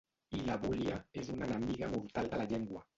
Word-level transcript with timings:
I 0.37 0.39
l'abúlia 0.47 0.97
és 1.25 1.31
una 1.37 1.47
enemiga 1.51 1.95
mortal 1.95 2.35
de 2.35 2.45
la 2.45 2.53
llengua. 2.55 2.89